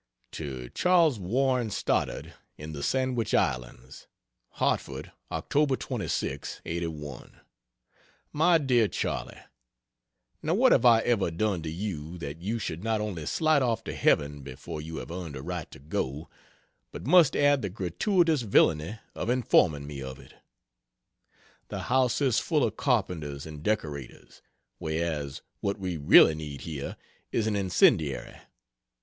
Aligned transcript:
To 0.31 0.67
Charles 0.73 1.19
Warren 1.19 1.69
Stoddard, 1.69 2.33
in 2.57 2.71
the 2.71 2.81
Sandwich 2.81 3.35
Islands: 3.35 4.07
HARTFORD, 4.53 5.11
Oct. 5.29 5.77
26 5.77 6.59
'81. 6.65 7.39
MY 8.33 8.57
DEAR 8.57 8.87
CHARLIE, 8.87 9.37
Now 10.41 10.55
what 10.55 10.71
have 10.71 10.85
I 10.85 11.01
ever 11.01 11.29
done 11.29 11.61
to 11.61 11.69
you 11.69 12.17
that 12.17 12.41
you 12.41 12.57
should 12.57 12.83
not 12.83 12.99
only 12.99 13.27
slide 13.27 13.61
off 13.61 13.83
to 13.83 13.93
Heaven 13.93 14.41
before 14.41 14.81
you 14.81 14.95
have 14.97 15.11
earned 15.11 15.35
a 15.35 15.43
right 15.43 15.69
to 15.69 15.77
go, 15.77 16.27
but 16.91 17.05
must 17.05 17.35
add 17.35 17.61
the 17.61 17.69
gratuitous 17.69 18.41
villainy 18.41 18.97
of 19.13 19.29
informing 19.29 19.85
me 19.85 20.01
of 20.01 20.17
it?... 20.17 20.33
The 21.67 21.81
house 21.93 22.21
is 22.21 22.39
full 22.39 22.63
of 22.63 22.75
carpenters 22.75 23.45
and 23.45 23.61
decorators; 23.61 24.41
whereas, 24.79 25.43
what 25.59 25.77
we 25.77 25.95
really 25.95 26.33
need 26.33 26.61
here, 26.61 26.97
is 27.31 27.45
an 27.45 27.55
incendiary. 27.55 28.37